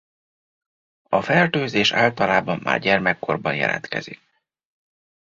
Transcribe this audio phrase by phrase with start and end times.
[1.09, 4.21] A fertőzés általában már gyermekkorban jelentkezik.